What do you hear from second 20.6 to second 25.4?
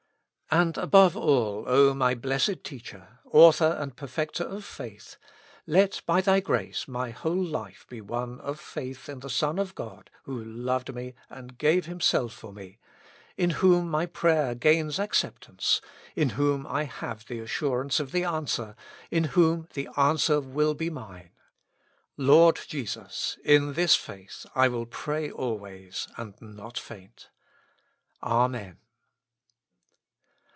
be mine. Lord Jesus! in this faith I will pray